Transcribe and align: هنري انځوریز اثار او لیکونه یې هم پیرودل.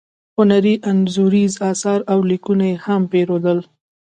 هنري 0.37 0.75
انځوریز 0.89 1.53
اثار 1.71 1.99
او 2.11 2.19
لیکونه 2.29 2.65
یې 2.71 2.75
هم 2.85 3.01
پیرودل. 3.11 3.59